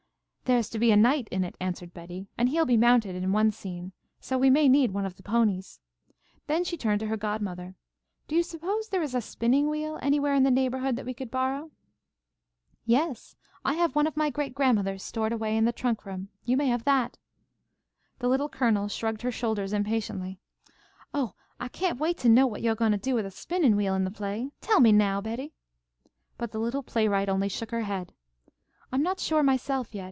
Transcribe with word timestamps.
"There's 0.51 0.69
to 0.71 0.79
be 0.79 0.91
a 0.91 0.97
knight 0.97 1.29
in 1.31 1.45
it," 1.45 1.55
answered 1.61 1.93
Betty, 1.93 2.27
"and 2.37 2.49
he'll 2.49 2.65
be 2.65 2.75
mounted 2.75 3.15
in 3.15 3.31
one 3.31 3.51
scene. 3.51 3.93
So 4.19 4.37
we 4.37 4.49
may 4.49 4.67
need 4.67 4.91
one 4.91 5.05
of 5.05 5.15
the 5.15 5.23
ponies." 5.23 5.79
Then 6.47 6.65
she 6.65 6.75
turned 6.75 6.99
to 6.99 7.05
her 7.07 7.15
godmother. 7.15 7.75
"Do 8.27 8.35
you 8.35 8.43
suppose 8.43 8.89
there 8.89 9.01
is 9.01 9.15
a 9.15 9.21
spinning 9.21 9.69
wheel 9.69 9.97
anywhere 10.01 10.33
in 10.35 10.43
the 10.43 10.51
neighbourhood 10.51 10.97
that 10.97 11.05
we 11.05 11.13
could 11.13 11.31
borrow?" 11.31 11.71
"Yes, 12.83 13.37
I 13.63 13.75
have 13.75 13.95
one 13.95 14.07
of 14.07 14.17
my 14.17 14.29
great 14.29 14.53
grandmother's 14.53 15.03
stored 15.03 15.31
away 15.31 15.55
in 15.55 15.63
the 15.63 15.71
trunk 15.71 16.05
room. 16.05 16.27
You 16.43 16.57
may 16.57 16.67
have 16.67 16.83
that." 16.83 17.17
The 18.19 18.27
Little 18.27 18.49
Colonel 18.49 18.89
shrugged 18.89 19.21
her 19.21 19.31
shoulders 19.31 19.71
impatiently. 19.71 20.37
"Oh, 21.13 21.33
I 21.61 21.69
can't 21.69 21.97
wait 21.97 22.17
to 22.17 22.27
know 22.29 22.45
what 22.45 22.61
you're 22.61 22.75
goin' 22.75 22.91
to 22.91 22.97
do 22.97 23.15
with 23.15 23.25
a 23.25 23.31
spinnin' 23.31 23.77
wheel 23.77 23.95
in 23.95 24.03
the 24.03 24.11
play. 24.11 24.51
Tell 24.59 24.81
me 24.81 24.91
now, 24.91 25.21
Betty." 25.21 25.53
But 26.37 26.51
the 26.51 26.59
little 26.59 26.83
playwright 26.83 27.29
only 27.29 27.47
shook 27.47 27.71
her 27.71 27.83
head 27.83 28.13
"I'm 28.91 29.01
not 29.01 29.21
sure 29.21 29.43
myself 29.43 29.95
yet. 29.95 29.99